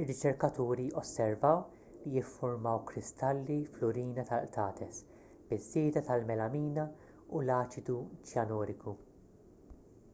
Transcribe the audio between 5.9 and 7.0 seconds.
tal-melamina